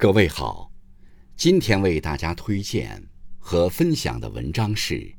[0.00, 0.70] 各位好，
[1.36, 3.04] 今天为大家推荐
[3.36, 5.12] 和分享的文章是：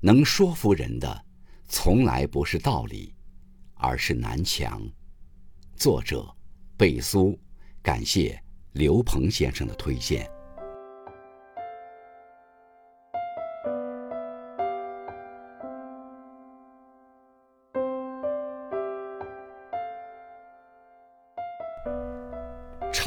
[0.00, 1.26] 能说服人的，
[1.68, 3.14] 从来不是道理，
[3.74, 4.82] 而是南墙。
[5.76, 6.34] 作者：
[6.78, 7.38] 贝苏，
[7.82, 8.42] 感谢
[8.72, 10.26] 刘鹏先生的推荐。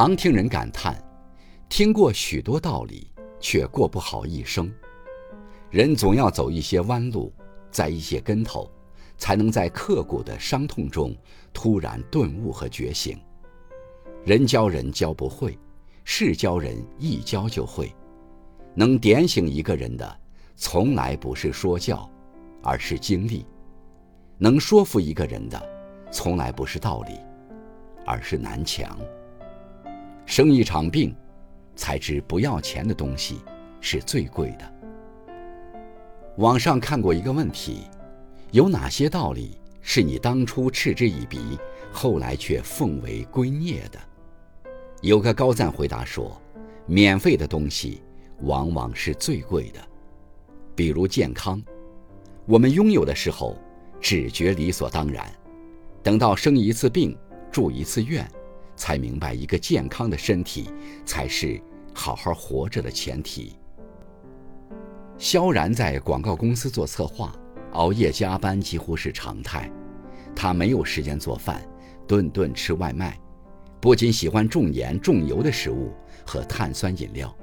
[0.06, 1.02] 常听人感叹，
[1.70, 4.70] 听过许多道理，却过不好一生。
[5.70, 7.32] 人总要走一些弯路，
[7.72, 8.70] 栽一些跟头，
[9.18, 11.16] 才能在刻骨的伤痛中
[11.54, 13.18] 突然顿悟和觉醒。
[14.26, 15.58] 人教人教不会，
[16.04, 17.90] 事教人一教就会。
[18.76, 20.20] 能点醒一个人的，
[20.58, 22.12] 从来不是说教，
[22.62, 23.46] 而是经历；
[24.38, 25.66] 能说服一个人的，
[26.12, 27.18] 从来不是道理，
[28.06, 29.00] 而是南墙。
[30.26, 31.16] 生一场病，
[31.76, 33.40] 才知不要钱的东西
[33.82, 34.74] 是最贵的。
[36.38, 37.82] 网上看过一个问题：
[38.52, 41.60] 有哪些道理是你当初嗤之以鼻，
[41.92, 44.00] 后来却奉为圭臬的？
[45.02, 46.42] 有个高赞回答说：
[46.86, 48.02] 免费的东西
[48.42, 49.80] 往往是最贵的。
[50.76, 51.62] 比如健康，
[52.46, 53.56] 我们拥有的时候
[54.00, 55.32] 只觉理所当然，
[56.02, 57.16] 等到生一次病、
[57.52, 58.28] 住一次院。
[58.76, 60.70] 才明白，一个健康的身体
[61.06, 61.62] 才是
[61.94, 63.58] 好好活着的前提。
[65.18, 67.34] 萧然在广告公司做策划，
[67.74, 69.72] 熬夜加班几乎是常态。
[70.36, 71.62] 他没有时间做饭，
[72.08, 73.18] 顿顿吃外卖，
[73.80, 75.94] 不仅喜欢重盐重油的食物
[76.26, 77.34] 和碳酸饮料，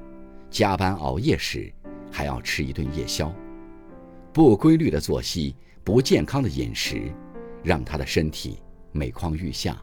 [0.50, 1.72] 加班熬夜时
[2.10, 3.32] 还要吃一顿夜宵。
[4.32, 7.12] 不规律的作息，不健康的饮食，
[7.62, 8.58] 让他的身体
[8.92, 9.80] 每况愈下。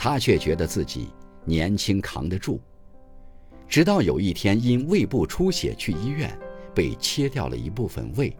[0.00, 1.08] 他却觉得自己
[1.44, 2.60] 年轻扛得住，
[3.66, 6.38] 直到有一天因胃部出血去医院，
[6.72, 8.32] 被切掉了一部分胃，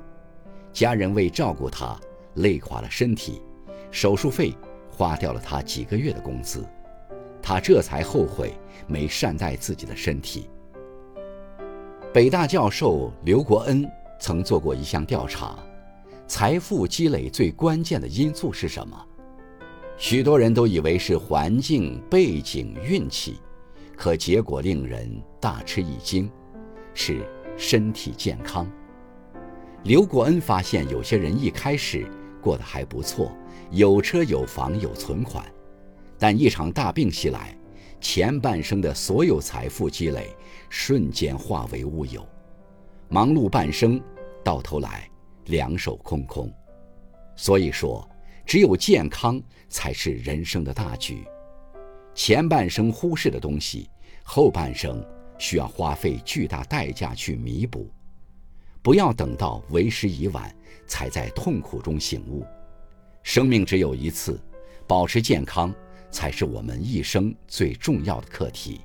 [0.72, 1.98] 家人为照顾他
[2.34, 3.42] 累垮了身体，
[3.90, 4.54] 手术费
[4.88, 6.64] 花掉了他几个月的工资，
[7.42, 8.54] 他这才后悔
[8.86, 10.48] 没善待自己的身体。
[12.14, 13.84] 北大教授刘国恩
[14.20, 15.58] 曾做过一项调查，
[16.28, 19.07] 财富积累最关键的因素是什么？
[19.98, 23.40] 许多人都以为是环境、背景、运气，
[23.96, 26.30] 可结果令人大吃一惊，
[26.94, 28.64] 是身体健康。
[29.82, 32.06] 刘国恩发现，有些人一开始
[32.40, 33.32] 过得还不错，
[33.72, 35.44] 有车有房有存款，
[36.16, 37.58] 但一场大病袭来，
[38.00, 40.28] 前半生的所有财富积累
[40.68, 42.24] 瞬间化为乌有，
[43.08, 44.00] 忙碌半生，
[44.44, 45.10] 到头来
[45.46, 46.48] 两手空空。
[47.34, 48.08] 所以说。
[48.48, 49.38] 只有健康
[49.68, 51.22] 才是人生的大局，
[52.14, 53.90] 前半生忽视的东西，
[54.22, 55.04] 后半生
[55.38, 57.90] 需要花费巨大代价去弥补。
[58.80, 60.50] 不要等到为时已晚，
[60.86, 62.42] 才在痛苦中醒悟。
[63.22, 64.40] 生命只有一次，
[64.86, 65.70] 保持健康
[66.10, 68.80] 才是我们一生最重要的课题。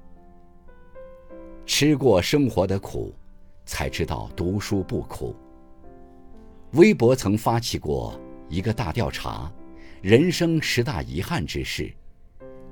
[1.65, 3.15] 吃过生活的苦，
[3.65, 5.33] 才知道读书不苦。
[6.73, 8.19] 微博曾发起过。
[8.49, 9.51] 一个大调查，
[10.01, 11.91] 人生十大遗憾之事，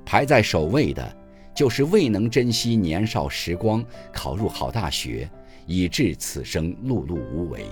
[0.04, 1.16] 排在首位的，
[1.54, 5.28] 就是未能珍惜年少时光，考入好大学，
[5.66, 7.66] 以致此生碌碌无为。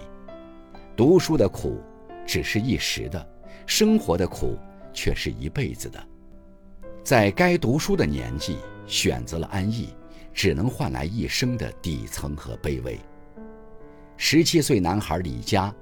[0.96, 1.80] 读书的苦
[2.26, 3.28] 只是一时的，
[3.66, 4.58] 生活的苦
[4.92, 6.02] 却是一辈子的。
[7.02, 9.94] 在该读书的年纪选择了安逸，
[10.34, 12.98] 只能换来一生的底层和卑微。
[14.16, 15.74] 十七岁男孩李佳，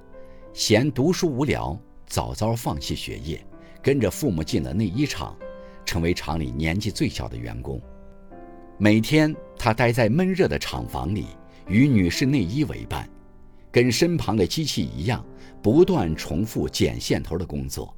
[0.53, 1.77] 嫌读书无聊。
[2.09, 3.39] 早早放弃学业，
[3.83, 5.37] 跟着父母进了内衣厂，
[5.85, 7.79] 成为厂里年纪最小的员工。
[8.79, 11.27] 每天他待在闷热的厂房里，
[11.67, 13.07] 与女士内衣为伴，
[13.71, 15.23] 跟身旁的机器一样，
[15.61, 17.95] 不断重复剪线头的工作。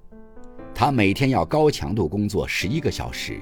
[0.76, 3.40] 他每天要高强度工作十一个小时，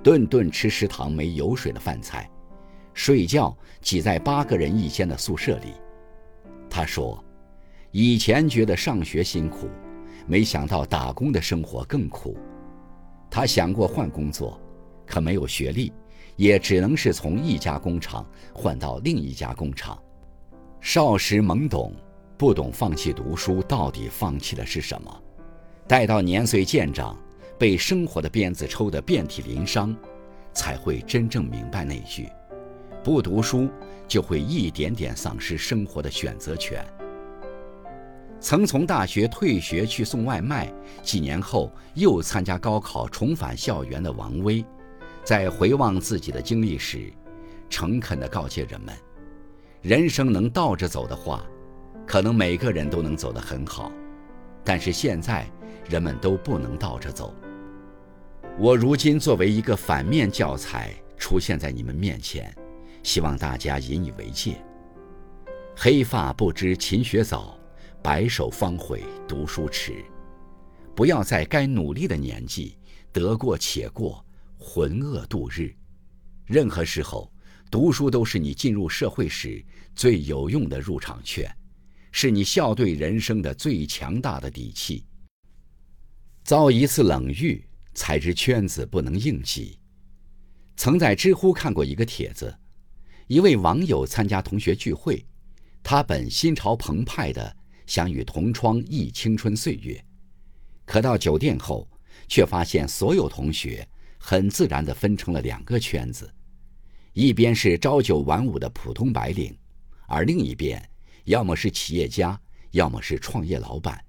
[0.00, 2.30] 顿顿吃食堂没油水的饭菜，
[2.92, 5.72] 睡觉挤在八个人一间的宿舍里。
[6.70, 7.22] 他说
[7.90, 9.68] ：“以前觉得上学辛苦。”
[10.26, 12.36] 没想到打工的生活更苦，
[13.30, 14.60] 他想过换工作，
[15.06, 15.92] 可没有学历，
[16.36, 20.00] 也只能是从一家工厂换到另一家工厂。
[20.80, 21.94] 少时懵懂，
[22.36, 25.22] 不懂放弃读书到底放弃的是什么。
[25.86, 27.16] 待到年岁渐长，
[27.58, 29.94] 被生活的鞭子抽得遍体鳞伤，
[30.52, 32.28] 才会真正明白那句：
[33.02, 33.68] 不读书
[34.08, 36.82] 就会一点点丧失生活的选择权。
[38.44, 40.70] 曾从大学退学去送外卖，
[41.02, 44.62] 几年后又参加高考重返校园的王威，
[45.24, 47.10] 在回望自己的经历时，
[47.70, 48.94] 诚恳地告诫人们：
[49.80, 51.42] 人生能倒着走的话，
[52.06, 53.90] 可能每个人都能走得很好，
[54.62, 55.50] 但是现在
[55.88, 57.34] 人们都不能倒着走。
[58.58, 62.54] 我如今作为一个反面教材出现在你们面前，
[63.02, 64.62] 希望大家引以为戒。
[65.74, 67.58] 黑发不知勤学早，
[68.04, 70.04] 白首方悔读书迟。
[70.94, 72.76] 不要在该努力的年纪
[73.10, 74.22] 得过且过，
[74.58, 75.74] 浑噩度日。
[76.44, 77.32] 任何时候，
[77.70, 79.64] 读书都是你进入社会时
[79.94, 81.50] 最有用的入场券，
[82.12, 85.06] 是你笑对人生的最强大的底气。
[86.44, 87.64] 遭一次冷遇。
[87.94, 89.78] 才知圈子不能硬挤。
[90.76, 92.52] 曾在知乎看过一个帖子，
[93.28, 95.24] 一位网友参加同学聚会，
[95.80, 97.56] 他本心潮澎湃的
[97.86, 100.04] 想与同窗忆青春岁月，
[100.84, 101.88] 可到酒店后，
[102.28, 103.86] 却发现所有同学
[104.18, 106.32] 很自然的分成了两个圈子，
[107.12, 109.56] 一边是朝九晚五的普通白领，
[110.06, 110.82] 而另一边
[111.24, 112.40] 要么是企业家，
[112.70, 114.02] 要么是创业老板，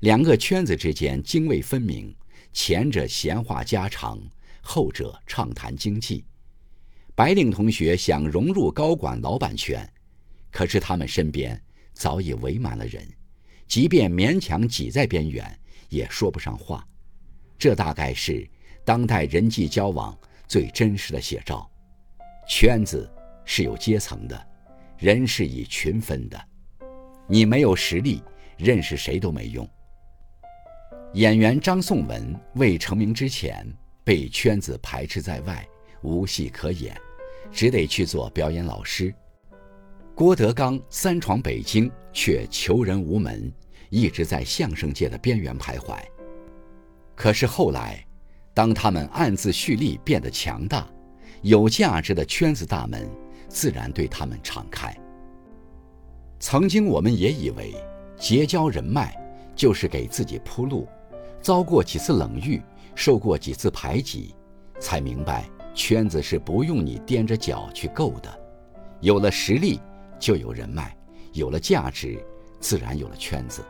[0.00, 2.14] 两个圈子之间泾渭分明。
[2.56, 4.16] 前者闲话家常，
[4.62, 6.24] 后者畅谈经济。
[7.16, 9.92] 白领同学想融入高管老板圈，
[10.52, 11.60] 可是他们身边
[11.94, 13.02] 早已围满了人，
[13.66, 15.58] 即便勉强挤在边缘，
[15.88, 16.86] 也说不上话。
[17.56, 18.46] 这大概是
[18.84, 21.70] 当代人际交往最真实的写照。
[22.46, 23.10] 圈子
[23.44, 24.46] 是有阶层的，
[24.98, 26.48] 人是以群分的。
[27.26, 28.22] 你没有实力，
[28.58, 29.66] 认识谁都没用。
[31.14, 33.66] 演员张颂文未成名之前，
[34.02, 35.66] 被圈子排斥在外，
[36.02, 36.94] 无戏可演，
[37.50, 39.14] 只得去做表演老师。
[40.16, 43.52] 郭德纲三闯北京，却求人无门，
[43.90, 45.96] 一直在相声界的边缘徘徊。
[47.16, 48.06] 可是后来，
[48.54, 50.86] 当他们暗自蓄力变得强大，
[51.42, 53.10] 有价值的圈子大门
[53.48, 54.96] 自然对他们敞开。
[56.38, 57.74] 曾经我们也以为
[58.16, 59.16] 结交人脉
[59.56, 60.86] 就是给自己铺路。
[61.42, 62.62] 遭过几次冷遇，
[62.94, 64.32] 受过几次排挤，
[64.78, 65.44] 才明白
[65.74, 68.32] 圈子是不用你踮着脚去够的。
[69.00, 69.80] 有了实力，
[70.24, 70.84] 就有人脉；
[71.34, 72.18] 有了价值，
[72.58, 73.62] 自然有了圈子。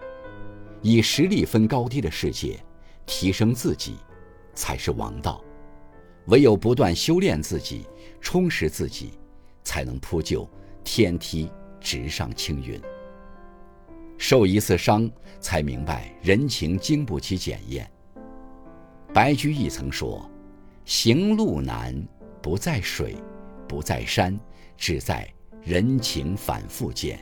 [0.82, 2.64] 以实力分高低的世界，
[3.04, 3.96] 提升自己
[4.54, 5.42] 才是王道。
[6.26, 7.88] 唯有不断修炼自己，
[8.20, 9.18] 充实自己，
[9.64, 10.48] 才能铺就
[10.84, 12.80] 天梯直上青云。
[14.16, 15.10] 受一次伤，
[15.40, 17.90] 才明白人情经不起检验。
[19.12, 20.30] 白居易曾说
[20.86, 22.00] ：“行路难，
[22.40, 23.16] 不在水，
[23.66, 24.38] 不在山，
[24.76, 25.28] 只在
[25.64, 27.18] 人情反复间。”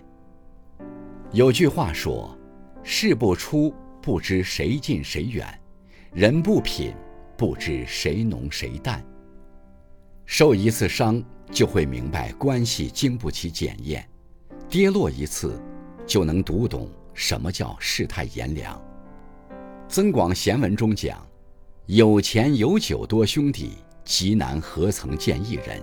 [1.32, 2.36] 有句话说
[2.84, 5.46] ：“事不出，不知谁近谁远；
[6.12, 6.94] 人不品，
[7.38, 9.02] 不知谁浓谁淡。”
[10.26, 14.02] 受一次伤，就会明白关系经不起检验；
[14.68, 15.58] 跌落一次。
[16.04, 18.76] 就能读懂什么叫世态炎凉。
[19.88, 21.24] 《增广贤文》中讲
[21.86, 25.80] ：“有钱有酒多兄弟，极难何曾见一人。”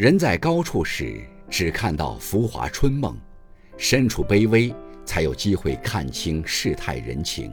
[0.00, 1.20] 人在高处时
[1.50, 3.14] 只看到浮华春梦，
[3.76, 4.74] 身处卑微
[5.04, 7.52] 才有机会看清世态人情。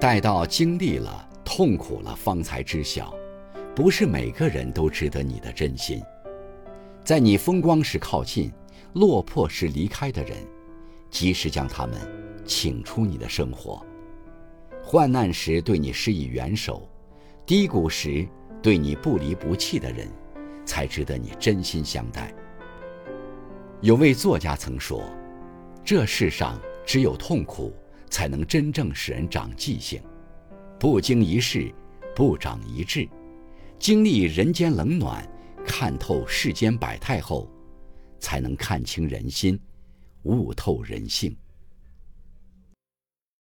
[0.00, 3.12] 待到经历了痛苦了，方才知晓，
[3.74, 6.00] 不是每个人都值得你的真心。
[7.02, 8.52] 在你风光时靠近。
[8.92, 10.36] 落魄时离开的人，
[11.10, 11.98] 及时将他们
[12.44, 13.82] 请出你的生活；
[14.80, 16.88] 患难时对你施以援手，
[17.44, 18.28] 低谷时
[18.62, 20.06] 对你不离不弃的人，
[20.64, 22.34] 才值得你真心相待。
[23.80, 25.02] 有位作家曾说
[25.84, 27.72] ：“这世上只有痛苦，
[28.08, 30.00] 才能真正使人长记性。
[30.78, 31.72] 不经一事，
[32.14, 33.08] 不长一智。
[33.78, 35.28] 经历人间冷暖，
[35.66, 37.48] 看透世间百态后。”
[38.22, 39.58] 才能看清人心，
[40.22, 41.36] 悟透人性。